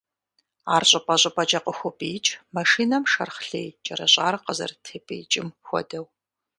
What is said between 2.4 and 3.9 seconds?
машинэм шэрхъ лей